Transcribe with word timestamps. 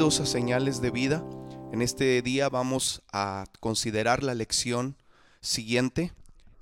a 0.00 0.24
Señales 0.24 0.80
de 0.80 0.90
Vida. 0.90 1.22
En 1.72 1.82
este 1.82 2.22
día 2.22 2.48
vamos 2.48 3.02
a 3.12 3.44
considerar 3.60 4.22
la 4.22 4.34
lección 4.34 4.96
siguiente 5.42 6.14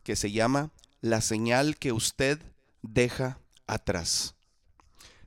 que 0.03 0.17
se 0.17 0.33
llama 0.33 0.73
La 1.03 1.21
señal 1.21 1.77
que 1.77 1.93
usted 1.93 2.41
deja 2.83 3.39
atrás. 3.69 4.35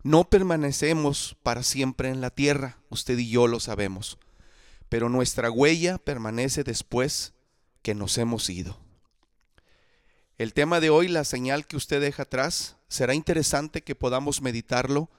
No 0.03 0.29
permanecemos 0.29 1.37
para 1.41 1.63
siempre 1.63 2.09
en 2.09 2.19
la 2.19 2.31
tierra, 2.31 2.79
usted 2.89 3.17
y 3.17 3.29
yo 3.29 3.47
lo 3.47 3.61
sabemos, 3.61 4.17
pero 4.89 5.07
nuestra 5.07 5.49
huella 5.49 5.97
permanece 5.97 6.65
después 6.65 7.33
que 7.81 7.95
nos 7.95 8.17
hemos 8.17 8.49
ido. 8.49 8.77
El 10.37 10.53
tema 10.53 10.81
de 10.81 10.89
hoy, 10.89 11.07
la 11.07 11.23
señal 11.23 11.65
que 11.65 11.77
usted 11.77 12.01
deja 12.01 12.23
atrás, 12.23 12.75
será 12.89 13.15
interesante 13.15 13.83
que 13.83 13.95
podamos 13.95 14.41
meditarlo 14.41 15.09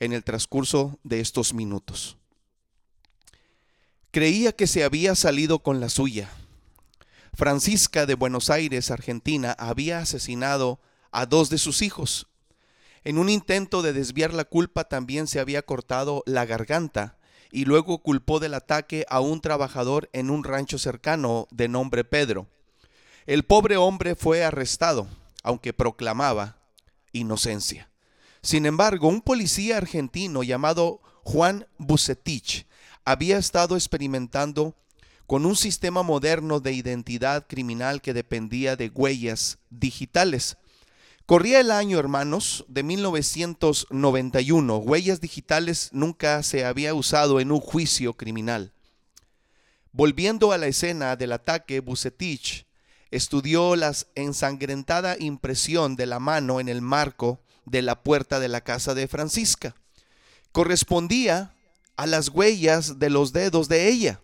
en 0.00 0.12
el 0.12 0.24
transcurso 0.24 0.98
de 1.04 1.20
estos 1.20 1.54
minutos. 1.54 2.18
Creía 4.14 4.52
que 4.52 4.68
se 4.68 4.84
había 4.84 5.16
salido 5.16 5.58
con 5.58 5.80
la 5.80 5.88
suya. 5.88 6.30
Francisca 7.32 8.06
de 8.06 8.14
Buenos 8.14 8.48
Aires, 8.48 8.92
Argentina, 8.92 9.56
había 9.58 9.98
asesinado 9.98 10.78
a 11.10 11.26
dos 11.26 11.50
de 11.50 11.58
sus 11.58 11.82
hijos. 11.82 12.28
En 13.02 13.18
un 13.18 13.28
intento 13.28 13.82
de 13.82 13.92
desviar 13.92 14.32
la 14.32 14.44
culpa 14.44 14.84
también 14.84 15.26
se 15.26 15.40
había 15.40 15.62
cortado 15.62 16.22
la 16.26 16.46
garganta 16.46 17.18
y 17.50 17.64
luego 17.64 18.04
culpó 18.04 18.38
del 18.38 18.54
ataque 18.54 19.04
a 19.08 19.18
un 19.18 19.40
trabajador 19.40 20.08
en 20.12 20.30
un 20.30 20.44
rancho 20.44 20.78
cercano 20.78 21.48
de 21.50 21.66
nombre 21.66 22.04
Pedro. 22.04 22.46
El 23.26 23.42
pobre 23.42 23.76
hombre 23.76 24.14
fue 24.14 24.44
arrestado, 24.44 25.08
aunque 25.42 25.72
proclamaba 25.72 26.60
inocencia. 27.10 27.90
Sin 28.42 28.64
embargo, 28.64 29.08
un 29.08 29.22
policía 29.22 29.76
argentino 29.76 30.44
llamado 30.44 31.00
Juan 31.24 31.66
Bucetich 31.78 32.64
había 33.04 33.38
estado 33.38 33.76
experimentando 33.76 34.74
con 35.26 35.46
un 35.46 35.56
sistema 35.56 36.02
moderno 36.02 36.60
de 36.60 36.72
identidad 36.72 37.46
criminal 37.46 38.02
que 38.02 38.14
dependía 38.14 38.76
de 38.76 38.90
huellas 38.90 39.58
digitales. 39.70 40.56
Corría 41.26 41.60
el 41.60 41.70
año, 41.70 41.98
hermanos, 41.98 42.66
de 42.68 42.82
1991. 42.82 44.76
Huellas 44.76 45.20
digitales 45.20 45.88
nunca 45.92 46.42
se 46.42 46.66
había 46.66 46.92
usado 46.92 47.40
en 47.40 47.50
un 47.50 47.60
juicio 47.60 48.12
criminal. 48.12 48.72
Volviendo 49.92 50.52
a 50.52 50.58
la 50.58 50.66
escena 50.66 51.16
del 51.16 51.32
ataque, 51.32 51.80
Bucetich 51.80 52.66
estudió 53.10 53.76
la 53.76 53.94
ensangrentada 54.16 55.16
impresión 55.18 55.96
de 55.96 56.06
la 56.06 56.18
mano 56.18 56.60
en 56.60 56.68
el 56.68 56.82
marco 56.82 57.40
de 57.64 57.80
la 57.80 58.02
puerta 58.02 58.40
de 58.40 58.48
la 58.48 58.60
casa 58.60 58.92
de 58.92 59.08
Francisca. 59.08 59.74
Correspondía 60.52 61.53
a 61.96 62.06
las 62.06 62.28
huellas 62.28 62.98
de 62.98 63.10
los 63.10 63.32
dedos 63.32 63.68
de 63.68 63.88
ella. 63.88 64.20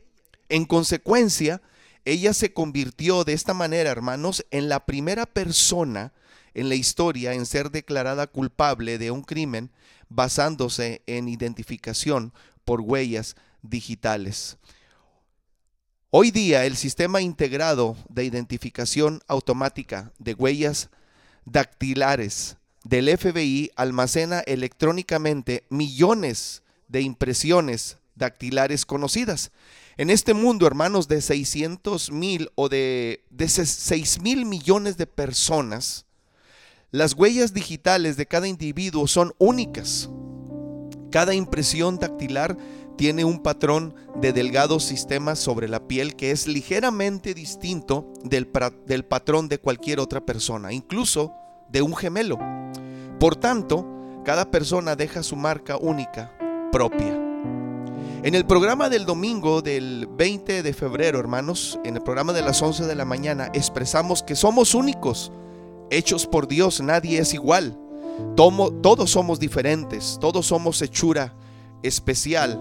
En 0.49 0.65
consecuencia, 0.65 1.63
ella 2.05 2.35
se 2.35 2.53
convirtió 2.53 3.25
de 3.25 3.35
esta 3.35 3.55
manera, 3.55 3.91
hermanos, 3.91 4.45
en 4.51 4.69
la 4.69 4.87
primera 4.87 5.27
persona 5.27 6.13
en 6.55 6.69
la 6.69 6.75
historia 6.75 7.33
en 7.33 7.47
ser 7.47 7.71
declarada 7.71 8.27
culpable 8.27 8.99
de 8.99 9.11
un 9.11 9.23
crimen 9.23 9.71
basándose 10.09 11.03
en 11.07 11.29
identificación 11.29 12.33
por 12.65 12.81
huellas 12.81 13.37
digitales. 13.63 14.57
Hoy 16.11 16.33
día 16.33 16.65
el 16.65 16.77
sistema 16.77 17.21
integrado 17.21 17.97
de 18.09 18.25
identificación 18.25 19.21
automática 19.29 20.13
de 20.19 20.35
huellas 20.35 20.91
dactilares 21.45 22.57
del 22.83 23.17
FBI 23.17 23.71
almacena 23.77 24.41
electrónicamente 24.41 25.65
millones 25.71 26.63
de 26.91 27.03
impresiones 27.03 27.99
dactilares 28.15 28.85
conocidas. 28.85 29.51
En 29.97 30.11
este 30.11 30.35
mundo, 30.35 30.67
hermanos, 30.67 31.09
de 31.09 31.21
600 31.21 32.11
mil 32.11 32.51
o 32.55 32.69
de, 32.69 33.25
de 33.31 33.49
6 33.49 34.21
mil 34.21 34.47
millones 34.47 34.97
de 34.97 35.07
personas, 35.07 36.07
las 36.91 37.15
huellas 37.15 37.55
digitales 37.55 38.17
de 38.17 38.27
cada 38.27 38.49
individuo 38.49 39.07
son 39.07 39.33
únicas. 39.39 40.11
Cada 41.11 41.35
impresión 41.35 41.99
dactilar 41.99 42.57
tiene 42.97 43.25
un 43.25 43.43
patrón 43.43 43.95
de 44.21 44.33
delgados 44.33 44.85
sistemas 44.85 45.39
sobre 45.39 45.69
la 45.69 45.87
piel 45.87 46.17
que 46.17 46.33
es 46.33 46.47
ligeramente 46.47 47.33
distinto 47.35 48.13
del, 48.25 48.51
del 48.87 49.05
patrón 49.05 49.49
de 49.49 49.59
cualquier 49.59 50.01
otra 50.01 50.25
persona, 50.25 50.73
incluso 50.73 51.33
de 51.71 51.83
un 51.83 51.97
gemelo. 51.97 52.39
Por 53.19 53.37
tanto, 53.37 53.87
cada 54.25 54.51
persona 54.51 54.97
deja 54.97 55.23
su 55.23 55.37
marca 55.37 55.77
única, 55.77 56.37
propia. 56.71 57.31
En 58.23 58.35
el 58.35 58.45
programa 58.45 58.91
del 58.91 59.07
domingo 59.07 59.63
del 59.63 60.07
20 60.07 60.63
de 60.63 60.73
febrero, 60.75 61.19
hermanos, 61.19 61.79
en 61.85 61.97
el 61.97 62.03
programa 62.03 62.35
de 62.35 62.43
las 62.43 62.61
11 62.61 62.85
de 62.85 62.95
la 62.95 63.07
mañana, 63.07 63.51
expresamos 63.55 64.23
que 64.23 64.37
somos 64.37 64.75
únicos, 64.75 65.33
hechos 65.91 66.27
por 66.27 66.47
Dios, 66.47 66.83
nadie 66.83 67.19
es 67.19 67.33
igual. 67.33 67.79
todos 68.37 69.11
somos 69.11 69.41
diferentes, 69.41 70.19
todos 70.21 70.47
somos 70.47 70.83
hechura 70.83 71.35
especial 71.83 72.61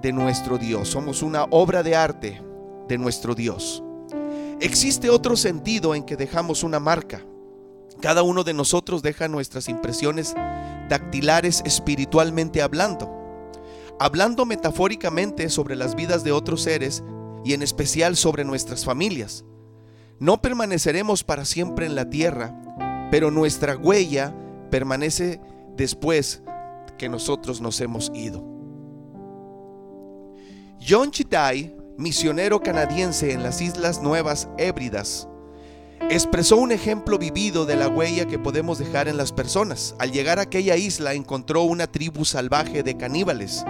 de 0.00 0.12
nuestro 0.12 0.56
Dios, 0.56 0.88
somos 0.88 1.22
una 1.22 1.44
obra 1.50 1.82
de 1.82 1.94
arte 1.94 2.42
de 2.88 2.96
nuestro 2.96 3.34
Dios. 3.34 3.82
Existe 4.60 5.10
otro 5.10 5.36
sentido 5.36 5.94
en 5.94 6.04
que 6.04 6.16
dejamos 6.16 6.62
una 6.62 6.80
marca. 6.80 7.22
Cada 8.00 8.22
uno 8.22 8.42
de 8.42 8.54
nosotros 8.54 9.02
deja 9.02 9.28
nuestras 9.28 9.68
impresiones 9.68 10.34
dactilares 10.88 11.62
espiritualmente 11.66 12.62
hablando. 12.62 13.17
Hablando 14.00 14.46
metafóricamente 14.46 15.48
sobre 15.48 15.74
las 15.74 15.96
vidas 15.96 16.22
de 16.22 16.30
otros 16.30 16.62
seres 16.62 17.02
y 17.44 17.54
en 17.54 17.62
especial 17.62 18.16
sobre 18.16 18.44
nuestras 18.44 18.84
familias. 18.84 19.44
No 20.20 20.40
permaneceremos 20.40 21.24
para 21.24 21.44
siempre 21.44 21.86
en 21.86 21.94
la 21.94 22.08
tierra, 22.08 23.08
pero 23.10 23.30
nuestra 23.30 23.76
huella 23.76 24.34
permanece 24.70 25.40
después 25.76 26.42
que 26.96 27.08
nosotros 27.08 27.60
nos 27.60 27.80
hemos 27.80 28.10
ido. 28.14 28.44
John 30.86 31.10
Chitai, 31.10 31.74
misionero 31.96 32.60
canadiense 32.60 33.32
en 33.32 33.42
las 33.42 33.60
Islas 33.60 34.00
Nuevas 34.00 34.48
Hébridas, 34.58 35.28
expresó 36.08 36.56
un 36.56 36.70
ejemplo 36.70 37.18
vivido 37.18 37.66
de 37.66 37.76
la 37.76 37.88
huella 37.88 38.26
que 38.26 38.38
podemos 38.38 38.78
dejar 38.78 39.08
en 39.08 39.16
las 39.16 39.32
personas. 39.32 39.96
Al 39.98 40.12
llegar 40.12 40.38
a 40.38 40.42
aquella 40.42 40.76
isla 40.76 41.14
encontró 41.14 41.62
una 41.62 41.86
tribu 41.88 42.24
salvaje 42.24 42.82
de 42.82 42.96
caníbales 42.96 43.64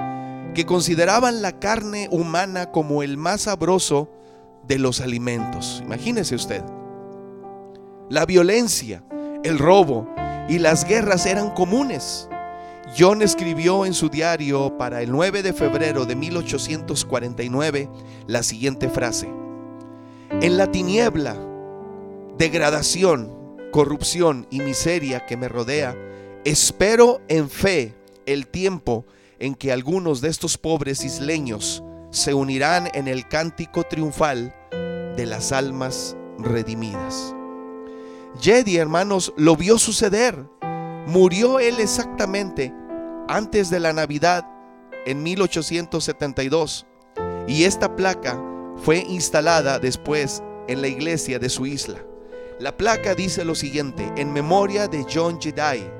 que 0.55 0.67
consideraban 0.67 1.43
la 1.43 1.59
carne 1.59 2.09
humana 2.11 2.71
como 2.71 3.03
el 3.03 3.17
más 3.17 3.43
sabroso 3.43 4.11
de 4.67 4.79
los 4.79 5.01
alimentos. 5.01 5.81
Imagínese 5.85 6.35
usted. 6.35 6.63
La 8.11 8.27
violencia, 8.27 9.03
el 9.45 9.59
robo 9.59 10.09
y 10.49 10.59
las 10.59 10.85
guerras 10.85 11.27
eran 11.27 11.51
comunes. 11.51 12.29
John 12.97 13.21
escribió 13.21 13.85
en 13.85 13.93
su 13.93 14.09
diario 14.09 14.79
para 14.79 15.03
el 15.03 15.13
9 15.13 15.43
de 15.43 15.53
febrero 15.53 16.07
de 16.07 16.17
1849 16.17 17.91
la 18.27 18.43
siguiente 18.43 18.89
frase. 18.89 19.29
En 20.41 20.57
la 20.57 20.71
tiniebla 20.71 21.37
degradación, 22.39 23.35
corrupción 23.73 24.47
y 24.49 24.61
miseria 24.61 25.27
que 25.27 25.37
me 25.37 25.49
rodea, 25.49 25.97
espero 26.45 27.21
en 27.29 27.51
fe 27.51 27.95
el 28.27 28.47
tiempo 28.47 29.05
en 29.39 29.55
que 29.55 29.73
algunos 29.73 30.21
de 30.21 30.29
estos 30.29 30.59
pobres 30.59 31.05
isleños 31.05 31.83
se 32.11 32.35
unirán 32.35 32.89
en 32.95 33.09
el 33.09 33.29
cántico 33.29 33.85
triunfal 33.85 34.55
de 35.17 35.27
las 35.27 35.53
almas 35.53 36.17
redimidas. 36.39 37.35
Jedi, 38.41 38.77
hermanos, 38.77 39.33
lo 39.37 39.57
vio 39.57 39.79
suceder. 39.79 40.49
Murió 41.07 41.59
él 41.59 41.81
exactamente 41.81 42.73
antes 43.29 43.71
de 43.71 43.81
la 43.81 43.93
Navidad 43.93 44.47
en 45.07 45.23
1872 45.23 46.87
y 47.47 47.65
esta 47.65 47.97
placa 47.97 48.41
fue 48.77 48.99
instalada 48.99 49.79
después 49.79 50.43
en 50.69 50.83
la 50.83 50.89
iglesia 50.89 51.39
de 51.39 51.49
su 51.49 51.67
isla. 51.67 51.99
La 52.59 52.77
placa 52.77 53.15
dice 53.15 53.45
lo 53.45 53.55
siguiente, 53.55 54.13
en 54.17 54.33
memoria 54.33 54.89
de 54.89 55.07
John 55.13 55.41
Jedi. 55.41 55.98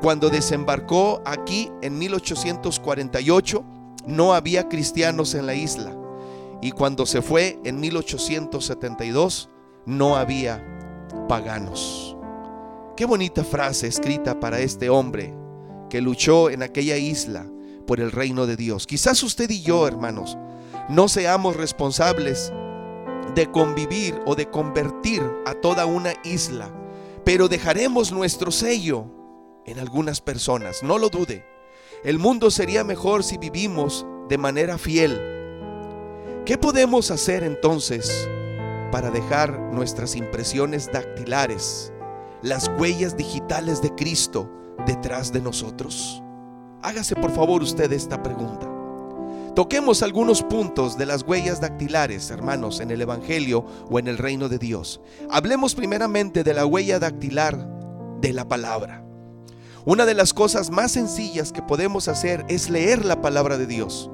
Cuando 0.00 0.28
desembarcó 0.28 1.22
aquí 1.24 1.70
en 1.82 1.98
1848, 1.98 3.64
no 4.06 4.34
había 4.34 4.68
cristianos 4.68 5.34
en 5.34 5.46
la 5.46 5.54
isla. 5.54 5.96
Y 6.62 6.72
cuando 6.72 7.06
se 7.06 7.22
fue 7.22 7.58
en 7.64 7.80
1872, 7.80 9.50
no 9.84 10.16
había 10.16 10.64
paganos. 11.28 12.16
Qué 12.96 13.04
bonita 13.04 13.44
frase 13.44 13.86
escrita 13.86 14.38
para 14.40 14.60
este 14.60 14.88
hombre 14.88 15.34
que 15.90 16.00
luchó 16.00 16.50
en 16.50 16.62
aquella 16.62 16.96
isla 16.96 17.46
por 17.86 18.00
el 18.00 18.12
reino 18.12 18.46
de 18.46 18.56
Dios. 18.56 18.86
Quizás 18.86 19.22
usted 19.22 19.48
y 19.50 19.62
yo, 19.62 19.86
hermanos, 19.86 20.36
no 20.88 21.08
seamos 21.08 21.56
responsables 21.56 22.52
de 23.34 23.50
convivir 23.50 24.18
o 24.24 24.34
de 24.34 24.48
convertir 24.50 25.22
a 25.46 25.54
toda 25.54 25.86
una 25.86 26.14
isla, 26.24 26.70
pero 27.24 27.48
dejaremos 27.48 28.12
nuestro 28.12 28.50
sello 28.50 29.15
en 29.66 29.78
algunas 29.78 30.20
personas, 30.20 30.82
no 30.82 30.98
lo 30.98 31.08
dude. 31.08 31.44
El 32.04 32.18
mundo 32.18 32.50
sería 32.50 32.84
mejor 32.84 33.24
si 33.24 33.36
vivimos 33.36 34.06
de 34.28 34.38
manera 34.38 34.78
fiel. 34.78 35.20
¿Qué 36.44 36.56
podemos 36.56 37.10
hacer 37.10 37.42
entonces 37.42 38.28
para 38.92 39.10
dejar 39.10 39.58
nuestras 39.72 40.14
impresiones 40.14 40.90
dactilares, 40.92 41.92
las 42.42 42.70
huellas 42.78 43.16
digitales 43.16 43.82
de 43.82 43.94
Cristo 43.94 44.48
detrás 44.86 45.32
de 45.32 45.40
nosotros? 45.40 46.22
Hágase 46.82 47.16
por 47.16 47.32
favor 47.32 47.62
usted 47.62 47.92
esta 47.92 48.22
pregunta. 48.22 48.72
Toquemos 49.56 50.02
algunos 50.02 50.42
puntos 50.42 50.98
de 50.98 51.06
las 51.06 51.22
huellas 51.22 51.62
dactilares, 51.62 52.30
hermanos, 52.30 52.78
en 52.80 52.90
el 52.90 53.00
Evangelio 53.00 53.64
o 53.90 53.98
en 53.98 54.06
el 54.06 54.18
reino 54.18 54.50
de 54.50 54.58
Dios. 54.58 55.00
Hablemos 55.30 55.74
primeramente 55.74 56.44
de 56.44 56.52
la 56.52 56.66
huella 56.66 56.98
dactilar 56.98 57.66
de 58.20 58.32
la 58.34 58.46
palabra. 58.46 59.05
Una 59.86 60.04
de 60.04 60.14
las 60.14 60.34
cosas 60.34 60.70
más 60.70 60.90
sencillas 60.90 61.52
que 61.52 61.62
podemos 61.62 62.08
hacer 62.08 62.44
es 62.48 62.70
leer 62.70 63.04
la 63.04 63.22
palabra 63.22 63.56
de 63.56 63.68
Dios. 63.68 64.10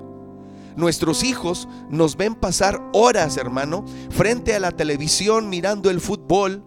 Nuestros 0.77 1.25
hijos 1.25 1.67
nos 1.89 2.19
ven 2.19 2.35
pasar 2.35 2.83
horas, 2.93 3.39
hermano, 3.39 3.83
frente 4.11 4.55
a 4.55 4.61
la 4.61 4.73
televisión 4.73 5.49
mirando 5.49 5.89
el 5.89 6.03
fútbol, 6.03 6.63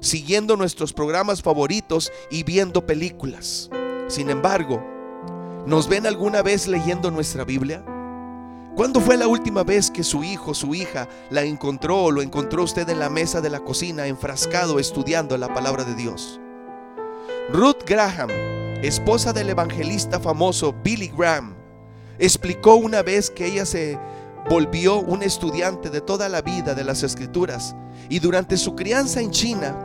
siguiendo 0.00 0.58
nuestros 0.58 0.92
programas 0.92 1.40
favoritos 1.40 2.12
y 2.30 2.42
viendo 2.42 2.84
películas. 2.84 3.70
Sin 4.08 4.28
embargo, 4.28 4.84
¿nos 5.66 5.88
ven 5.88 6.06
alguna 6.06 6.42
vez 6.42 6.68
leyendo 6.68 7.10
nuestra 7.10 7.44
Biblia? 7.44 7.82
¿Cuándo 8.76 9.00
fue 9.00 9.16
la 9.16 9.26
última 9.26 9.64
vez 9.64 9.90
que 9.90 10.04
su 10.04 10.22
hijo, 10.22 10.52
su 10.52 10.74
hija, 10.74 11.08
la 11.30 11.44
encontró 11.44 12.04
o 12.04 12.10
lo 12.10 12.20
encontró 12.20 12.64
usted 12.64 12.86
en 12.90 12.98
la 12.98 13.08
mesa 13.08 13.40
de 13.40 13.48
la 13.48 13.60
cocina 13.60 14.06
enfrascado 14.06 14.78
estudiando 14.78 15.38
la 15.38 15.54
palabra 15.54 15.84
de 15.84 15.94
Dios? 15.94 16.42
Ruth 17.52 17.82
Graham, 17.84 18.30
esposa 18.80 19.32
del 19.32 19.50
evangelista 19.50 20.20
famoso 20.20 20.72
Billy 20.84 21.08
Graham, 21.08 21.56
explicó 22.20 22.76
una 22.76 23.02
vez 23.02 23.28
que 23.28 23.44
ella 23.44 23.66
se 23.66 23.98
volvió 24.48 25.00
un 25.00 25.24
estudiante 25.24 25.90
de 25.90 26.00
toda 26.00 26.28
la 26.28 26.42
vida 26.42 26.76
de 26.76 26.84
las 26.84 27.02
escrituras 27.02 27.74
y 28.08 28.20
durante 28.20 28.56
su 28.56 28.76
crianza 28.76 29.20
en 29.20 29.32
China 29.32 29.76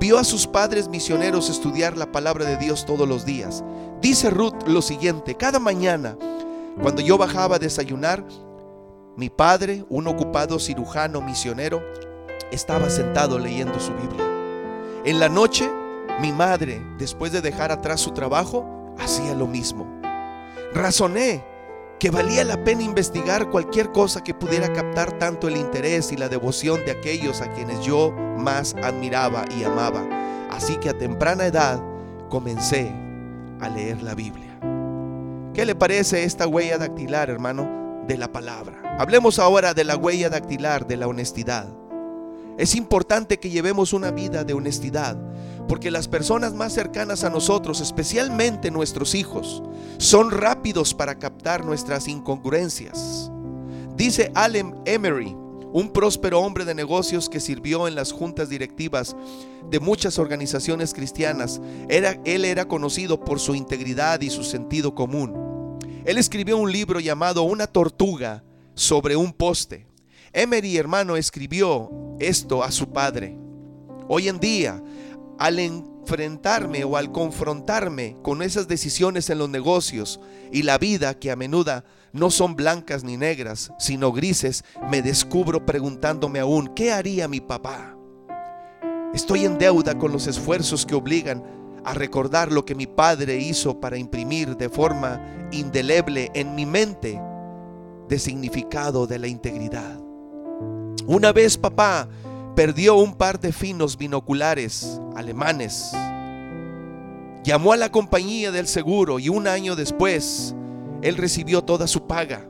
vio 0.00 0.18
a 0.18 0.24
sus 0.24 0.46
padres 0.46 0.88
misioneros 0.88 1.50
estudiar 1.50 1.98
la 1.98 2.10
palabra 2.10 2.46
de 2.46 2.56
Dios 2.56 2.86
todos 2.86 3.06
los 3.06 3.26
días. 3.26 3.62
Dice 4.00 4.30
Ruth 4.30 4.66
lo 4.66 4.80
siguiente, 4.80 5.34
cada 5.34 5.58
mañana 5.58 6.16
cuando 6.80 7.02
yo 7.02 7.18
bajaba 7.18 7.56
a 7.56 7.58
desayunar, 7.58 8.24
mi 9.18 9.28
padre, 9.28 9.84
un 9.90 10.06
ocupado 10.06 10.58
cirujano 10.58 11.20
misionero, 11.20 11.82
estaba 12.50 12.88
sentado 12.88 13.38
leyendo 13.38 13.78
su 13.78 13.92
Biblia. 13.92 14.24
En 15.04 15.20
la 15.20 15.28
noche, 15.28 15.70
mi 16.20 16.32
madre, 16.32 16.82
después 16.98 17.32
de 17.32 17.40
dejar 17.40 17.72
atrás 17.72 18.00
su 18.00 18.10
trabajo, 18.10 18.94
hacía 18.98 19.34
lo 19.34 19.46
mismo. 19.46 19.86
Razoné 20.74 21.44
que 21.98 22.10
valía 22.10 22.42
la 22.42 22.64
pena 22.64 22.82
investigar 22.82 23.48
cualquier 23.50 23.92
cosa 23.92 24.24
que 24.24 24.34
pudiera 24.34 24.72
captar 24.72 25.18
tanto 25.18 25.46
el 25.46 25.56
interés 25.56 26.10
y 26.10 26.16
la 26.16 26.28
devoción 26.28 26.84
de 26.84 26.90
aquellos 26.90 27.40
a 27.40 27.52
quienes 27.52 27.80
yo 27.84 28.10
más 28.36 28.74
admiraba 28.82 29.44
y 29.56 29.62
amaba. 29.62 30.02
Así 30.50 30.76
que 30.78 30.88
a 30.88 30.98
temprana 30.98 31.46
edad 31.46 31.80
comencé 32.28 32.92
a 33.60 33.68
leer 33.68 34.02
la 34.02 34.16
Biblia. 34.16 34.58
¿Qué 35.54 35.64
le 35.64 35.76
parece 35.76 36.24
esta 36.24 36.48
huella 36.48 36.78
dactilar, 36.78 37.30
hermano, 37.30 38.02
de 38.08 38.16
la 38.16 38.32
palabra? 38.32 38.96
Hablemos 38.98 39.38
ahora 39.38 39.72
de 39.72 39.84
la 39.84 39.96
huella 39.96 40.28
dactilar 40.28 40.86
de 40.88 40.96
la 40.96 41.06
honestidad. 41.06 41.68
Es 42.58 42.74
importante 42.74 43.38
que 43.38 43.50
llevemos 43.50 43.92
una 43.92 44.10
vida 44.10 44.44
de 44.44 44.52
honestidad, 44.52 45.16
porque 45.68 45.90
las 45.90 46.08
personas 46.08 46.54
más 46.54 46.72
cercanas 46.72 47.24
a 47.24 47.30
nosotros, 47.30 47.80
especialmente 47.80 48.70
nuestros 48.70 49.14
hijos, 49.14 49.62
son 49.98 50.30
rápidos 50.30 50.94
para 50.94 51.18
captar 51.18 51.64
nuestras 51.64 52.08
incongruencias. 52.08 53.30
Dice 53.96 54.30
Allen 54.34 54.74
Emery, 54.84 55.36
un 55.72 55.90
próspero 55.90 56.40
hombre 56.40 56.64
de 56.64 56.74
negocios 56.74 57.28
que 57.28 57.40
sirvió 57.40 57.88
en 57.88 57.94
las 57.94 58.12
juntas 58.12 58.48
directivas 58.50 59.16
de 59.70 59.80
muchas 59.80 60.18
organizaciones 60.18 60.92
cristianas. 60.92 61.60
Era, 61.88 62.20
él 62.24 62.44
era 62.44 62.68
conocido 62.68 63.24
por 63.24 63.40
su 63.40 63.54
integridad 63.54 64.20
y 64.20 64.28
su 64.28 64.44
sentido 64.44 64.94
común. 64.94 65.78
Él 66.04 66.18
escribió 66.18 66.58
un 66.58 66.70
libro 66.70 67.00
llamado 67.00 67.42
Una 67.44 67.66
tortuga 67.66 68.44
sobre 68.74 69.16
un 69.16 69.32
poste. 69.32 69.86
Emery, 70.32 70.78
hermano, 70.78 71.16
escribió 71.16 71.90
esto 72.18 72.62
a 72.62 72.70
su 72.70 72.88
padre. 72.90 73.36
Hoy 74.08 74.28
en 74.28 74.40
día, 74.40 74.82
al 75.38 75.58
enfrentarme 75.58 76.84
o 76.84 76.96
al 76.96 77.12
confrontarme 77.12 78.16
con 78.22 78.42
esas 78.42 78.66
decisiones 78.66 79.28
en 79.28 79.38
los 79.38 79.50
negocios 79.50 80.20
y 80.50 80.62
la 80.62 80.78
vida 80.78 81.18
que 81.18 81.30
a 81.30 81.36
menudo 81.36 81.84
no 82.12 82.30
son 82.30 82.56
blancas 82.56 83.04
ni 83.04 83.18
negras, 83.18 83.72
sino 83.78 84.10
grises, 84.10 84.64
me 84.90 85.02
descubro 85.02 85.66
preguntándome 85.66 86.40
aún, 86.40 86.68
¿qué 86.68 86.92
haría 86.92 87.28
mi 87.28 87.40
papá? 87.40 87.96
Estoy 89.12 89.44
en 89.44 89.58
deuda 89.58 89.98
con 89.98 90.12
los 90.12 90.26
esfuerzos 90.26 90.86
que 90.86 90.94
obligan 90.94 91.44
a 91.84 91.92
recordar 91.92 92.50
lo 92.50 92.64
que 92.64 92.74
mi 92.74 92.86
padre 92.86 93.36
hizo 93.36 93.80
para 93.80 93.98
imprimir 93.98 94.56
de 94.56 94.70
forma 94.70 95.20
indeleble 95.52 96.30
en 96.34 96.54
mi 96.54 96.64
mente 96.64 97.20
de 98.08 98.18
significado 98.18 99.06
de 99.06 99.18
la 99.18 99.26
integridad. 99.26 100.01
Una 101.06 101.32
vez 101.32 101.58
papá 101.58 102.08
perdió 102.54 102.94
un 102.96 103.14
par 103.14 103.40
de 103.40 103.52
finos 103.52 103.96
binoculares 103.96 105.00
alemanes. 105.16 105.92
Llamó 107.44 107.72
a 107.72 107.76
la 107.76 107.90
compañía 107.90 108.52
del 108.52 108.68
seguro 108.68 109.18
y 109.18 109.28
un 109.28 109.48
año 109.48 109.74
después 109.74 110.54
él 111.02 111.16
recibió 111.16 111.62
toda 111.62 111.88
su 111.88 112.06
paga, 112.06 112.48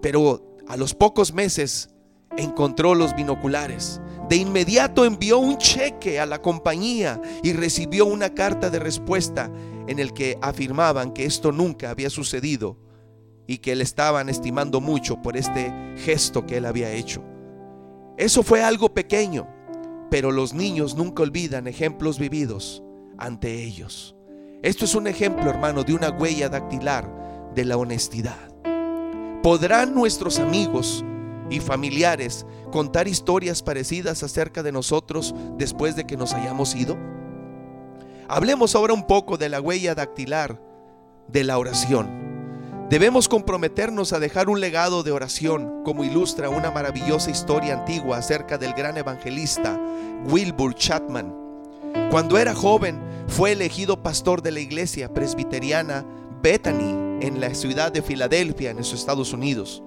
pero 0.00 0.56
a 0.66 0.76
los 0.76 0.94
pocos 0.94 1.34
meses 1.34 1.90
encontró 2.36 2.94
los 2.94 3.14
binoculares. 3.14 4.00
De 4.30 4.36
inmediato 4.36 5.04
envió 5.04 5.38
un 5.38 5.58
cheque 5.58 6.18
a 6.18 6.24
la 6.24 6.40
compañía 6.40 7.20
y 7.42 7.52
recibió 7.52 8.06
una 8.06 8.32
carta 8.32 8.70
de 8.70 8.78
respuesta 8.78 9.50
en 9.86 9.98
el 9.98 10.14
que 10.14 10.38
afirmaban 10.40 11.12
que 11.12 11.26
esto 11.26 11.52
nunca 11.52 11.90
había 11.90 12.08
sucedido 12.08 12.78
y 13.46 13.58
que 13.58 13.76
le 13.76 13.84
estaban 13.84 14.30
estimando 14.30 14.80
mucho 14.80 15.20
por 15.20 15.36
este 15.36 15.70
gesto 15.98 16.46
que 16.46 16.56
él 16.56 16.64
había 16.64 16.90
hecho. 16.92 17.22
Eso 18.22 18.44
fue 18.44 18.62
algo 18.62 18.94
pequeño, 18.94 19.48
pero 20.08 20.30
los 20.30 20.54
niños 20.54 20.94
nunca 20.94 21.24
olvidan 21.24 21.66
ejemplos 21.66 22.20
vividos 22.20 22.80
ante 23.18 23.64
ellos. 23.64 24.14
Esto 24.62 24.84
es 24.84 24.94
un 24.94 25.08
ejemplo, 25.08 25.50
hermano, 25.50 25.82
de 25.82 25.92
una 25.92 26.10
huella 26.10 26.48
dactilar 26.48 27.50
de 27.52 27.64
la 27.64 27.76
honestidad. 27.76 28.38
¿Podrán 29.42 29.92
nuestros 29.92 30.38
amigos 30.38 31.04
y 31.50 31.58
familiares 31.58 32.46
contar 32.70 33.08
historias 33.08 33.60
parecidas 33.60 34.22
acerca 34.22 34.62
de 34.62 34.70
nosotros 34.70 35.34
después 35.58 35.96
de 35.96 36.06
que 36.06 36.16
nos 36.16 36.32
hayamos 36.32 36.76
ido? 36.76 36.96
Hablemos 38.28 38.76
ahora 38.76 38.94
un 38.94 39.08
poco 39.08 39.36
de 39.36 39.48
la 39.48 39.60
huella 39.60 39.96
dactilar 39.96 40.62
de 41.26 41.42
la 41.42 41.58
oración. 41.58 42.21
Debemos 42.92 43.26
comprometernos 43.26 44.12
a 44.12 44.20
dejar 44.20 44.50
un 44.50 44.60
legado 44.60 45.02
de 45.02 45.12
oración, 45.12 45.82
como 45.82 46.04
ilustra 46.04 46.50
una 46.50 46.70
maravillosa 46.70 47.30
historia 47.30 47.72
antigua 47.72 48.18
acerca 48.18 48.58
del 48.58 48.74
gran 48.74 48.98
evangelista 48.98 49.80
Wilbur 50.26 50.74
Chapman. 50.74 51.34
Cuando 52.10 52.36
era 52.36 52.54
joven, 52.54 53.00
fue 53.28 53.52
elegido 53.52 54.02
pastor 54.02 54.42
de 54.42 54.50
la 54.50 54.60
iglesia 54.60 55.10
presbiteriana 55.10 56.04
Bethany 56.42 57.22
en 57.22 57.40
la 57.40 57.54
ciudad 57.54 57.90
de 57.92 58.02
Filadelfia, 58.02 58.72
en 58.72 58.76
los 58.76 58.92
Estados 58.92 59.32
Unidos. 59.32 59.82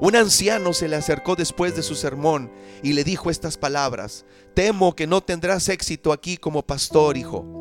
Un 0.00 0.16
anciano 0.16 0.72
se 0.72 0.88
le 0.88 0.96
acercó 0.96 1.36
después 1.36 1.76
de 1.76 1.84
su 1.84 1.94
sermón 1.94 2.50
y 2.82 2.94
le 2.94 3.04
dijo 3.04 3.30
estas 3.30 3.58
palabras, 3.58 4.24
temo 4.54 4.96
que 4.96 5.06
no 5.06 5.20
tendrás 5.20 5.68
éxito 5.68 6.12
aquí 6.12 6.36
como 6.36 6.62
pastor, 6.62 7.16
hijo. 7.16 7.60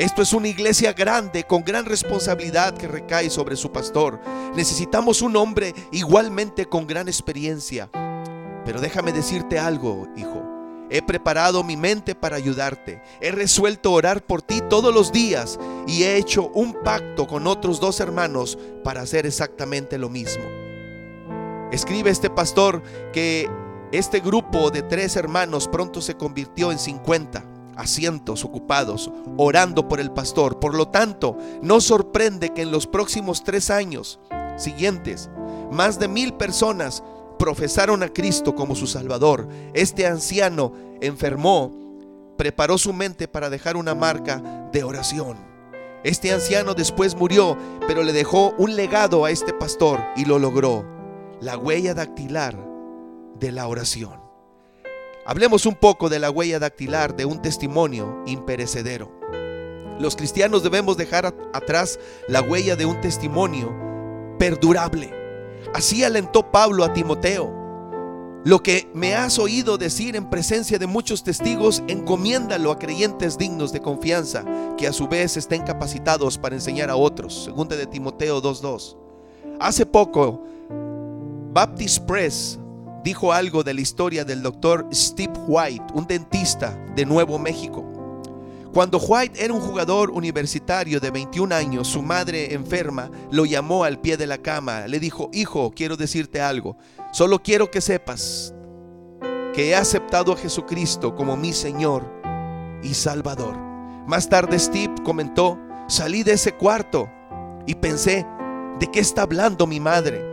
Esto 0.00 0.22
es 0.22 0.32
una 0.32 0.48
iglesia 0.48 0.94
grande 0.94 1.44
con 1.44 1.62
gran 1.62 1.84
responsabilidad 1.84 2.72
que 2.72 2.88
recae 2.88 3.28
sobre 3.28 3.54
su 3.54 3.70
pastor. 3.70 4.18
Necesitamos 4.56 5.20
un 5.20 5.36
hombre 5.36 5.74
igualmente 5.92 6.64
con 6.64 6.86
gran 6.86 7.06
experiencia. 7.06 7.90
Pero 8.64 8.80
déjame 8.80 9.12
decirte 9.12 9.58
algo, 9.58 10.08
hijo. 10.16 10.42
He 10.88 11.02
preparado 11.02 11.62
mi 11.64 11.76
mente 11.76 12.14
para 12.14 12.36
ayudarte. 12.36 13.02
He 13.20 13.30
resuelto 13.30 13.92
orar 13.92 14.24
por 14.24 14.40
ti 14.40 14.62
todos 14.70 14.94
los 14.94 15.12
días 15.12 15.58
y 15.86 16.04
he 16.04 16.16
hecho 16.16 16.48
un 16.54 16.72
pacto 16.82 17.26
con 17.26 17.46
otros 17.46 17.78
dos 17.78 18.00
hermanos 18.00 18.56
para 18.82 19.02
hacer 19.02 19.26
exactamente 19.26 19.98
lo 19.98 20.08
mismo. 20.08 20.44
Escribe 21.72 22.08
este 22.08 22.30
pastor 22.30 22.82
que 23.12 23.50
este 23.92 24.20
grupo 24.20 24.70
de 24.70 24.80
tres 24.80 25.14
hermanos 25.16 25.68
pronto 25.68 26.00
se 26.00 26.14
convirtió 26.14 26.72
en 26.72 26.78
50 26.78 27.59
asientos 27.76 28.44
ocupados 28.44 29.10
orando 29.36 29.88
por 29.88 30.00
el 30.00 30.10
pastor. 30.10 30.58
Por 30.60 30.74
lo 30.74 30.88
tanto, 30.88 31.36
no 31.62 31.80
sorprende 31.80 32.50
que 32.50 32.62
en 32.62 32.70
los 32.70 32.86
próximos 32.86 33.44
tres 33.44 33.70
años 33.70 34.20
siguientes, 34.56 35.30
más 35.70 35.98
de 35.98 36.08
mil 36.08 36.34
personas 36.34 37.02
profesaron 37.38 38.02
a 38.02 38.08
Cristo 38.10 38.54
como 38.54 38.74
su 38.74 38.86
Salvador. 38.86 39.48
Este 39.72 40.06
anciano 40.06 40.72
enfermó, 41.00 41.72
preparó 42.36 42.76
su 42.76 42.92
mente 42.92 43.28
para 43.28 43.48
dejar 43.48 43.76
una 43.76 43.94
marca 43.94 44.68
de 44.72 44.84
oración. 44.84 45.38
Este 46.04 46.32
anciano 46.32 46.74
después 46.74 47.14
murió, 47.14 47.56
pero 47.86 48.02
le 48.02 48.12
dejó 48.12 48.54
un 48.58 48.76
legado 48.76 49.24
a 49.24 49.30
este 49.30 49.52
pastor 49.52 50.00
y 50.16 50.24
lo 50.24 50.38
logró. 50.38 50.84
La 51.40 51.56
huella 51.56 51.94
dactilar 51.94 52.56
de 53.38 53.52
la 53.52 53.66
oración. 53.66 54.19
Hablemos 55.26 55.66
un 55.66 55.74
poco 55.74 56.08
de 56.08 56.18
la 56.18 56.30
huella 56.30 56.58
dactilar 56.58 57.14
de 57.14 57.26
un 57.26 57.42
testimonio 57.42 58.22
imperecedero. 58.26 59.12
Los 59.98 60.16
cristianos 60.16 60.62
debemos 60.62 60.96
dejar 60.96 61.26
atrás 61.52 62.00
la 62.26 62.40
huella 62.40 62.74
de 62.74 62.86
un 62.86 63.00
testimonio 63.02 63.70
perdurable. 64.38 65.12
Así 65.74 66.02
alentó 66.02 66.50
Pablo 66.50 66.84
a 66.84 66.94
Timoteo. 66.94 67.54
Lo 68.44 68.62
que 68.62 68.88
me 68.94 69.14
has 69.14 69.38
oído 69.38 69.76
decir 69.76 70.16
en 70.16 70.30
presencia 70.30 70.78
de 70.78 70.86
muchos 70.86 71.22
testigos, 71.22 71.82
encomiéndalo 71.86 72.72
a 72.72 72.78
creyentes 72.78 73.36
dignos 73.36 73.70
de 73.70 73.82
confianza, 73.82 74.46
que 74.78 74.86
a 74.86 74.94
su 74.94 75.06
vez 75.06 75.36
estén 75.36 75.62
capacitados 75.62 76.38
para 76.38 76.54
enseñar 76.54 76.88
a 76.88 76.96
otros. 76.96 77.44
Segunda 77.44 77.76
de 77.76 77.86
Timoteo 77.86 78.40
2.2. 78.40 78.96
Hace 79.60 79.84
poco, 79.84 80.42
Baptist 81.52 82.06
Press 82.06 82.58
dijo 83.02 83.32
algo 83.32 83.62
de 83.62 83.74
la 83.74 83.80
historia 83.80 84.24
del 84.24 84.42
doctor 84.42 84.86
Steve 84.92 85.32
White, 85.46 85.86
un 85.94 86.06
dentista 86.06 86.76
de 86.94 87.04
Nuevo 87.06 87.38
México. 87.38 87.84
Cuando 88.72 88.98
White 88.98 89.44
era 89.44 89.52
un 89.52 89.60
jugador 89.60 90.10
universitario 90.10 91.00
de 91.00 91.10
21 91.10 91.52
años, 91.52 91.88
su 91.88 92.02
madre 92.02 92.54
enferma 92.54 93.10
lo 93.32 93.44
llamó 93.44 93.82
al 93.82 94.00
pie 94.00 94.16
de 94.16 94.28
la 94.28 94.38
cama. 94.38 94.86
Le 94.86 95.00
dijo, 95.00 95.28
hijo, 95.32 95.72
quiero 95.74 95.96
decirte 95.96 96.40
algo. 96.40 96.76
Solo 97.12 97.42
quiero 97.42 97.68
que 97.68 97.80
sepas 97.80 98.54
que 99.52 99.70
he 99.70 99.74
aceptado 99.74 100.32
a 100.32 100.36
Jesucristo 100.36 101.16
como 101.16 101.36
mi 101.36 101.52
Señor 101.52 102.08
y 102.84 102.94
Salvador. 102.94 103.58
Más 104.06 104.28
tarde 104.28 104.58
Steve 104.58 104.94
comentó, 105.04 105.58
salí 105.88 106.22
de 106.22 106.34
ese 106.34 106.52
cuarto 106.52 107.10
y 107.66 107.74
pensé, 107.74 108.24
¿de 108.78 108.86
qué 108.86 109.00
está 109.00 109.22
hablando 109.22 109.66
mi 109.66 109.80
madre? 109.80 110.29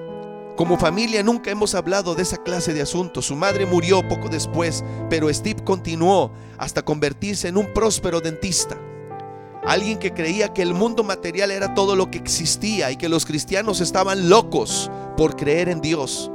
Como 0.58 0.76
familia 0.80 1.22
nunca 1.22 1.52
hemos 1.52 1.76
hablado 1.76 2.16
de 2.16 2.24
esa 2.24 2.38
clase 2.38 2.74
de 2.74 2.82
asuntos. 2.82 3.28
Su 3.28 3.36
madre 3.36 3.68
murió 3.68 4.02
poco 4.08 4.28
después, 4.28 4.84
pero 5.08 5.32
Steve 5.32 5.64
continuó 5.64 6.32
hasta 6.58 6.84
convertirse 6.84 7.48
en 7.48 7.58
un 7.58 7.72
próspero 7.76 8.22
dentista. 8.22 8.76
Alguien 9.64 10.00
que 10.00 10.16
creía 10.16 10.52
que 10.54 10.64
el 10.64 10.74
mundo 10.74 11.04
material 11.04 11.52
era 11.52 11.76
todo 11.76 11.96
lo 11.96 12.10
que 12.10 12.18
existía 12.18 12.90
y 12.90 12.96
que 12.96 13.08
los 13.08 13.24
cristianos 13.24 13.82
estaban 13.82 14.30
locos 14.30 14.90
por 15.16 15.36
creer 15.36 15.70
en 15.70 15.80
Dios. 15.80 16.32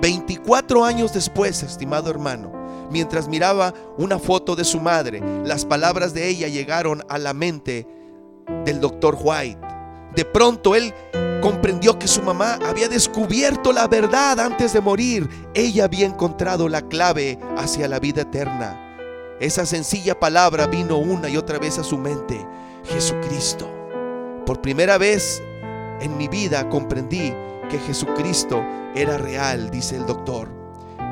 24 0.00 0.82
años 0.82 1.12
después, 1.12 1.62
estimado 1.62 2.08
hermano, 2.08 2.50
mientras 2.90 3.28
miraba 3.28 3.74
una 3.98 4.18
foto 4.18 4.56
de 4.56 4.64
su 4.64 4.80
madre, 4.80 5.22
las 5.44 5.66
palabras 5.66 6.14
de 6.14 6.30
ella 6.30 6.48
llegaron 6.48 7.04
a 7.10 7.18
la 7.18 7.34
mente 7.34 7.86
del 8.64 8.80
doctor 8.80 9.18
White. 9.20 9.60
De 10.16 10.24
pronto 10.24 10.74
él 10.74 10.94
comprendió 11.44 11.98
que 11.98 12.08
su 12.08 12.22
mamá 12.22 12.58
había 12.64 12.88
descubierto 12.88 13.70
la 13.70 13.86
verdad 13.86 14.40
antes 14.40 14.72
de 14.72 14.80
morir. 14.80 15.28
Ella 15.52 15.84
había 15.84 16.06
encontrado 16.06 16.70
la 16.70 16.80
clave 16.80 17.38
hacia 17.58 17.86
la 17.86 17.98
vida 17.98 18.22
eterna. 18.22 18.96
Esa 19.40 19.66
sencilla 19.66 20.18
palabra 20.18 20.66
vino 20.68 20.96
una 20.96 21.28
y 21.28 21.36
otra 21.36 21.58
vez 21.58 21.78
a 21.78 21.84
su 21.84 21.98
mente. 21.98 22.40
Jesucristo. 22.84 23.70
Por 24.46 24.62
primera 24.62 24.96
vez 24.96 25.42
en 26.00 26.16
mi 26.16 26.28
vida 26.28 26.70
comprendí 26.70 27.34
que 27.68 27.78
Jesucristo 27.78 28.64
era 28.94 29.18
real, 29.18 29.68
dice 29.68 29.96
el 29.96 30.06
doctor. 30.06 30.63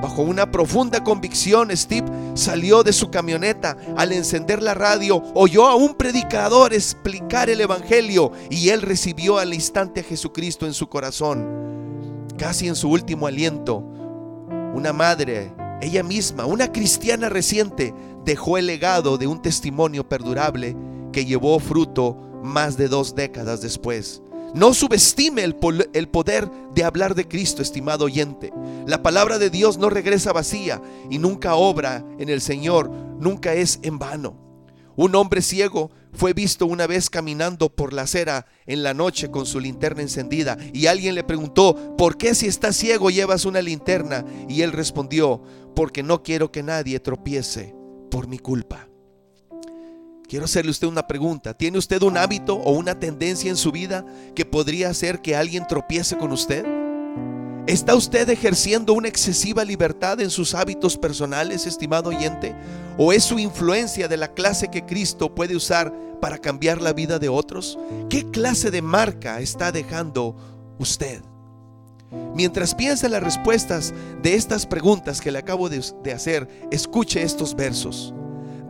Bajo 0.02 0.22
una 0.22 0.50
profunda 0.50 1.04
convicción, 1.04 1.70
Steve 1.76 2.10
salió 2.34 2.82
de 2.82 2.92
su 2.92 3.08
camioneta. 3.08 3.76
Al 3.96 4.10
encender 4.10 4.60
la 4.60 4.74
radio, 4.74 5.22
oyó 5.32 5.68
a 5.68 5.76
un 5.76 5.94
predicador 5.94 6.74
explicar 6.74 7.48
el 7.48 7.60
Evangelio 7.60 8.32
y 8.50 8.70
él 8.70 8.82
recibió 8.82 9.38
al 9.38 9.54
instante 9.54 10.00
a 10.00 10.02
Jesucristo 10.02 10.66
en 10.66 10.74
su 10.74 10.88
corazón. 10.88 12.26
Casi 12.36 12.66
en 12.66 12.74
su 12.74 12.90
último 12.90 13.28
aliento, 13.28 13.78
una 14.74 14.92
madre, 14.92 15.54
ella 15.80 16.02
misma, 16.02 16.46
una 16.46 16.72
cristiana 16.72 17.28
reciente, 17.28 17.94
dejó 18.24 18.58
el 18.58 18.66
legado 18.66 19.18
de 19.18 19.28
un 19.28 19.40
testimonio 19.40 20.08
perdurable 20.08 20.76
que 21.12 21.26
llevó 21.26 21.60
fruto 21.60 22.16
más 22.42 22.76
de 22.76 22.88
dos 22.88 23.14
décadas 23.14 23.60
después. 23.60 24.20
No 24.54 24.74
subestime 24.74 25.42
el, 25.44 25.54
poder 25.54 26.50
de 26.74 26.84
hablar 26.84 27.14
de 27.14 27.26
Cristo, 27.26 27.62
estimado 27.62 28.04
oyente. 28.04 28.52
La 28.86 29.02
palabra 29.02 29.38
de 29.38 29.48
Dios 29.48 29.78
no 29.78 29.88
regresa 29.88 30.32
vacía 30.32 30.82
y 31.10 31.18
nunca 31.18 31.54
obra 31.54 32.04
en 32.18 32.28
el 32.28 32.42
Señor, 32.42 32.90
nunca 33.18 33.54
es 33.54 33.78
en 33.82 33.98
vano. 33.98 34.36
Un 34.94 35.14
hombre 35.14 35.40
ciego 35.40 35.90
fue 36.12 36.34
visto 36.34 36.66
una 36.66 36.86
vez 36.86 37.08
caminando 37.08 37.74
por 37.74 37.94
la 37.94 38.02
acera 38.02 38.44
en 38.66 38.82
la 38.82 38.92
noche 38.92 39.30
con 39.30 39.46
su 39.46 39.58
linterna 39.58 40.02
encendida 40.02 40.58
y 40.74 40.86
alguien 40.86 41.14
le 41.14 41.24
preguntó, 41.24 41.96
¿por 41.96 42.18
qué 42.18 42.34
si 42.34 42.46
estás 42.46 42.76
ciego 42.76 43.08
llevas 43.08 43.46
una 43.46 43.62
linterna? 43.62 44.26
Y 44.50 44.60
él 44.60 44.72
respondió, 44.72 45.42
porque 45.74 46.02
no 46.02 46.22
quiero 46.22 46.52
que 46.52 46.62
nadie 46.62 47.00
tropiece 47.00 47.74
por 48.10 48.28
mi 48.28 48.38
culpa. 48.38 48.91
Quiero 50.32 50.46
hacerle 50.46 50.70
usted 50.70 50.86
una 50.86 51.06
pregunta. 51.06 51.52
¿Tiene 51.52 51.76
usted 51.76 52.00
un 52.00 52.16
hábito 52.16 52.54
o 52.54 52.72
una 52.72 52.98
tendencia 52.98 53.50
en 53.50 53.56
su 53.58 53.70
vida 53.70 54.02
que 54.34 54.46
podría 54.46 54.88
hacer 54.88 55.20
que 55.20 55.36
alguien 55.36 55.66
tropiece 55.66 56.16
con 56.16 56.32
usted? 56.32 56.64
¿Está 57.66 57.94
usted 57.94 58.26
ejerciendo 58.30 58.94
una 58.94 59.08
excesiva 59.08 59.62
libertad 59.62 60.22
en 60.22 60.30
sus 60.30 60.54
hábitos 60.54 60.96
personales, 60.96 61.66
estimado 61.66 62.08
oyente? 62.08 62.54
¿O 62.96 63.12
es 63.12 63.24
su 63.24 63.38
influencia 63.38 64.08
de 64.08 64.16
la 64.16 64.32
clase 64.32 64.68
que 64.68 64.86
Cristo 64.86 65.34
puede 65.34 65.54
usar 65.54 65.92
para 66.18 66.38
cambiar 66.38 66.80
la 66.80 66.94
vida 66.94 67.18
de 67.18 67.28
otros? 67.28 67.78
¿Qué 68.08 68.30
clase 68.30 68.70
de 68.70 68.80
marca 68.80 69.38
está 69.38 69.70
dejando 69.70 70.34
usted? 70.78 71.20
Mientras 72.34 72.74
piensa 72.74 73.04
en 73.04 73.12
las 73.12 73.22
respuestas 73.22 73.92
de 74.22 74.34
estas 74.34 74.64
preguntas 74.64 75.20
que 75.20 75.30
le 75.30 75.40
acabo 75.40 75.68
de, 75.68 76.10
hacer, 76.10 76.48
escuche 76.70 77.20
estos 77.20 77.54
versos 77.54 78.14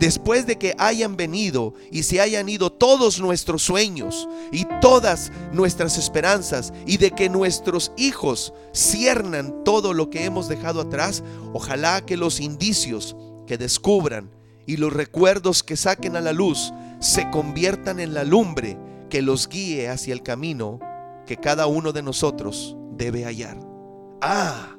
después 0.03 0.47
de 0.47 0.59
que 0.59 0.75
hayan 0.79 1.17
venido 1.17 1.75
y 1.93 2.03
se 2.03 2.21
hayan 2.21 2.49
ido 2.49 2.73
todos 2.73 3.21
nuestros 3.21 3.63
sueños 3.63 4.29
y 4.51 4.67
todas 4.81 5.31
nuestras 5.53 5.97
esperanzas 5.97 6.73
y 6.87 6.97
de 6.97 7.13
que 7.13 7.29
nuestros 7.29 7.93
hijos 7.97 8.53
ciernan 8.73 9.63
todo 9.65 9.95
lo 9.95 10.11
que 10.11 10.25
hemos 10.25 10.49
dejado 10.49 10.81
atrás, 10.81 11.23
ojalá 11.53 12.05
que 12.05 12.17
los 12.17 12.41
indicios 12.41 13.15
que 13.47 13.57
descubran 13.57 14.29
y 14.67 14.77
los 14.77 14.93
recuerdos 14.93 15.63
que 15.63 15.77
saquen 15.77 16.17
a 16.17 16.21
la 16.21 16.33
luz 16.33 16.73
se 16.99 17.31
conviertan 17.31 18.01
en 18.01 18.13
la 18.13 18.25
lumbre 18.25 18.77
que 19.09 19.23
los 19.23 19.49
guíe 19.49 19.89
hacia 19.89 20.15
el 20.15 20.25
camino 20.25 20.81
que 21.29 21.37
cada 21.37 21.69
uno 21.69 21.93
de 21.93 22.03
nosotros 22.03 22.77
debe 22.97 23.25
hallar. 23.25 23.57
Ah, 24.21 24.77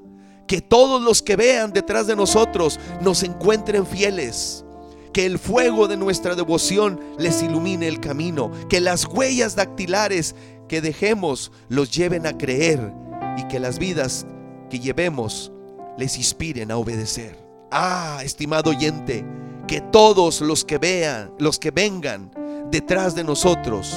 que 0.47 0.59
todos 0.59 1.01
los 1.01 1.21
que 1.21 1.37
vean 1.37 1.71
detrás 1.71 2.07
de 2.07 2.17
nosotros 2.17 2.77
nos 2.99 3.23
encuentren 3.23 3.87
fieles 3.87 4.65
que 5.13 5.25
el 5.25 5.37
fuego 5.37 5.87
de 5.87 5.95
nuestra 5.95 6.35
devoción 6.35 6.99
les 7.17 7.41
ilumine 7.43 7.87
el 7.87 7.99
camino, 7.99 8.51
que 8.67 8.81
las 8.81 9.05
huellas 9.05 9.55
dactilares 9.55 10.35
que 10.67 10.81
dejemos 10.81 11.51
los 11.69 11.91
lleven 11.91 12.25
a 12.25 12.37
creer 12.37 12.91
y 13.37 13.47
que 13.47 13.59
las 13.59 13.77
vidas 13.77 14.25
que 14.69 14.79
llevemos 14.79 15.51
les 15.97 16.17
inspiren 16.17 16.71
a 16.71 16.77
obedecer. 16.77 17.37
Ah, 17.71 18.21
estimado 18.23 18.71
oyente, 18.71 19.23
que 19.67 19.81
todos 19.81 20.41
los 20.41 20.65
que 20.65 20.77
vean, 20.77 21.31
los 21.37 21.59
que 21.59 21.71
vengan 21.71 22.31
detrás 22.71 23.13
de 23.15 23.23
nosotros, 23.23 23.95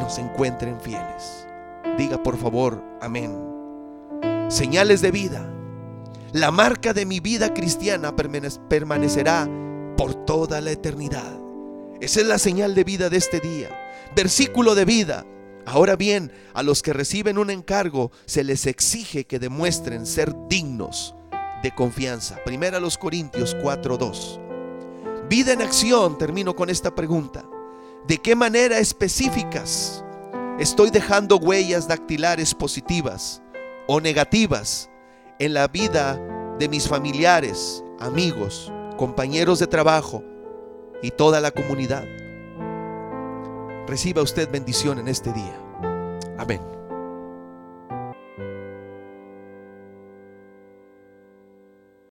nos 0.00 0.18
encuentren 0.18 0.80
fieles. 0.80 1.46
Diga 1.96 2.22
por 2.22 2.36
favor, 2.36 2.82
amén. 3.00 3.32
Señales 4.48 5.00
de 5.00 5.10
vida. 5.10 5.46
La 6.32 6.50
marca 6.50 6.92
de 6.92 7.06
mi 7.06 7.20
vida 7.20 7.52
cristiana 7.54 8.14
permanecerá 8.14 9.48
por 10.00 10.14
toda 10.14 10.62
la 10.62 10.70
eternidad. 10.70 11.30
Esa 12.00 12.20
es 12.22 12.26
la 12.26 12.38
señal 12.38 12.74
de 12.74 12.84
vida 12.84 13.10
de 13.10 13.18
este 13.18 13.38
día. 13.38 13.68
Versículo 14.16 14.74
de 14.74 14.86
vida. 14.86 15.26
Ahora 15.66 15.94
bien, 15.94 16.32
a 16.54 16.62
los 16.62 16.80
que 16.80 16.94
reciben 16.94 17.36
un 17.36 17.50
encargo 17.50 18.10
se 18.24 18.42
les 18.42 18.64
exige 18.64 19.26
que 19.26 19.38
demuestren 19.38 20.06
ser 20.06 20.34
dignos 20.48 21.14
de 21.62 21.74
confianza. 21.74 22.42
Primera 22.46 22.78
a 22.78 22.80
los 22.80 22.96
Corintios 22.96 23.54
4:2. 23.62 24.40
Vida 25.28 25.52
en 25.52 25.60
acción, 25.60 26.16
termino 26.16 26.56
con 26.56 26.70
esta 26.70 26.94
pregunta. 26.94 27.44
¿De 28.06 28.16
qué 28.16 28.34
manera 28.34 28.78
específicas 28.78 30.02
estoy 30.58 30.88
dejando 30.88 31.36
huellas 31.36 31.86
dactilares 31.86 32.54
positivas 32.54 33.42
o 33.86 34.00
negativas 34.00 34.88
en 35.38 35.52
la 35.52 35.68
vida 35.68 36.18
de 36.58 36.70
mis 36.70 36.88
familiares, 36.88 37.84
amigos 37.98 38.72
compañeros 39.00 39.58
de 39.58 39.66
trabajo 39.66 40.22
y 41.00 41.10
toda 41.10 41.40
la 41.40 41.52
comunidad. 41.52 42.04
Reciba 43.86 44.20
usted 44.20 44.50
bendición 44.50 44.98
en 44.98 45.08
este 45.08 45.32
día. 45.32 45.58
Amén. 46.36 46.60